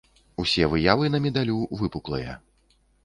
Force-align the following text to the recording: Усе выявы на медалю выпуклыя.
Усе 0.43 0.69
выявы 0.71 1.11
на 1.15 1.21
медалю 1.25 1.59
выпуклыя. 1.83 2.33